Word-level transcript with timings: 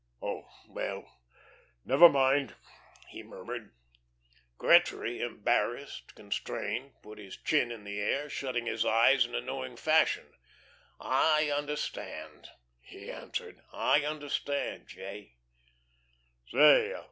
"...Oh, 0.23 0.49
well, 0.67 1.19
never 1.85 2.09
mind," 2.09 2.55
he 3.09 3.21
murmured. 3.21 3.71
Gretry, 4.57 5.19
embarrassed, 5.21 6.15
constrained, 6.15 6.93
put 7.03 7.19
his 7.19 7.37
chin 7.37 7.69
in 7.71 7.83
the 7.83 7.99
air, 7.99 8.27
shutting 8.27 8.65
his 8.65 8.83
eyes 8.83 9.27
in 9.27 9.35
a 9.35 9.41
knowing 9.41 9.75
fashion. 9.75 10.33
"I 10.99 11.51
understand," 11.51 12.49
he 12.81 13.11
answered. 13.11 13.61
"I 13.71 14.01
understand, 14.03 14.87
J." 14.87 15.35